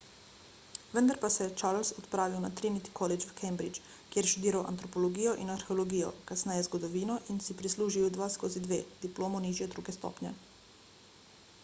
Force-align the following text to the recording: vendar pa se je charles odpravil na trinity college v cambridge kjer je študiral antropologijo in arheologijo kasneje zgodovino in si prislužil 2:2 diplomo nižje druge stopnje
vendar 0.95 1.17
pa 1.23 1.29
se 1.33 1.43
je 1.45 1.55
charles 1.61 1.89
odpravil 2.01 2.39
na 2.45 2.49
trinity 2.61 2.93
college 2.99 3.25
v 3.31 3.35
cambridge 3.41 3.79
kjer 4.11 4.25
je 4.27 4.31
študiral 4.31 4.65
antropologijo 4.71 5.35
in 5.43 5.53
arheologijo 5.55 6.09
kasneje 6.31 6.63
zgodovino 6.67 7.17
in 7.33 7.41
si 7.49 7.57
prislužil 7.61 8.09
2:2 8.17 8.79
diplomo 9.09 9.43
nižje 9.45 9.69
druge 9.75 9.95
stopnje 9.99 10.33